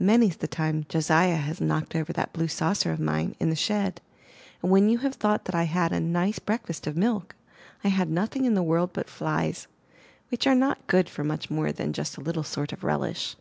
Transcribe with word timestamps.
Many*s 0.00 0.34
the 0.34 0.48
time 0.48 0.86
Josiah 0.88 1.36
has 1.36 1.60
knocked 1.60 1.94
over 1.94 2.12
that 2.12 2.32
blue 2.32 2.48
saucer 2.48 2.90
of 2.90 2.98
mine, 2.98 3.36
in 3.38 3.48
the 3.48 3.54
shed, 3.54 4.00
320 4.02 4.02
IN 4.02 4.02
THE 4.02 4.30
NURSERY 4.42 4.58
and 4.62 4.72
when 4.72 4.88
you 4.92 4.98
have 5.06 5.14
thought 5.14 5.44
that 5.44 5.54
I 5.54 5.62
had 5.70 5.92
a 5.92 6.00
nice 6.00 6.40
breakfast 6.40 6.88
of 6.88 6.96
milk, 6.96 7.36
I 7.84 7.88
had 7.90 8.10
nothing 8.10 8.44
in 8.44 8.54
the 8.54 8.62
world 8.64 8.90
but 8.92 9.08
flies, 9.08 9.68
which 10.30 10.48
are 10.48 10.56
not 10.56 10.88
good 10.88 11.08
for 11.08 11.22
much 11.22 11.48
more 11.48 11.70
than 11.70 11.92
just 11.92 12.16
a 12.16 12.20
little 12.20 12.42
sort 12.42 12.72
of 12.72 12.82
relish. 12.82 13.36